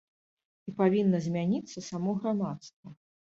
[0.71, 2.87] І павінна змяніцца само грамадства.